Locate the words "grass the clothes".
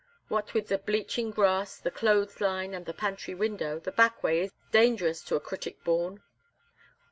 1.29-2.41